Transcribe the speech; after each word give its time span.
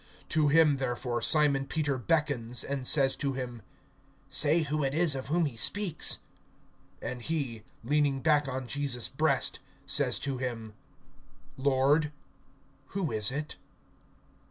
(24)To 0.31 0.51
him 0.51 0.77
therefore 0.77 1.21
Simon 1.21 1.67
Peter 1.67 1.95
beckons, 1.99 2.63
and 2.63 2.87
says 2.87 3.15
to 3.15 3.33
him: 3.33 3.61
Say 4.29 4.63
who 4.63 4.83
it 4.83 4.95
is 4.95 5.13
of 5.13 5.27
whom 5.27 5.45
he 5.45 5.55
speaks. 5.55 6.21
(25)And 7.03 7.21
he, 7.21 7.63
leaning 7.83 8.19
back 8.19 8.47
on 8.47 8.65
Jesus' 8.65 9.07
breast, 9.09 9.59
says 9.85 10.17
to 10.21 10.39
him: 10.39 10.73
Lord, 11.55 12.11
who 12.97 13.11
is 13.11 13.29
it? 13.31 13.57